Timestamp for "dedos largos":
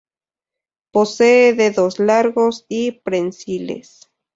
1.53-2.65